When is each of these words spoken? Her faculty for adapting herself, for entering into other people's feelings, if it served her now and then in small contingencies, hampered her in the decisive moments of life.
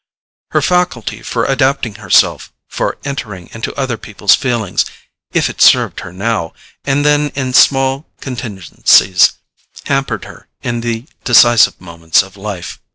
Her 0.49 0.63
faculty 0.63 1.21
for 1.21 1.45
adapting 1.45 1.93
herself, 2.01 2.51
for 2.67 2.97
entering 3.05 3.51
into 3.53 3.71
other 3.75 3.97
people's 3.97 4.33
feelings, 4.33 4.83
if 5.31 5.47
it 5.47 5.61
served 5.61 5.99
her 5.99 6.11
now 6.11 6.53
and 6.83 7.05
then 7.05 7.29
in 7.35 7.53
small 7.53 8.07
contingencies, 8.19 9.33
hampered 9.85 10.25
her 10.25 10.47
in 10.63 10.81
the 10.81 11.05
decisive 11.23 11.79
moments 11.79 12.23
of 12.23 12.35
life. 12.35 12.79